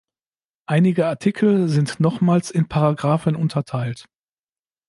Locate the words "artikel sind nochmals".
1.05-2.49